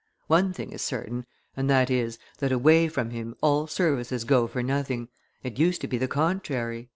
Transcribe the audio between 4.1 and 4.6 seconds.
go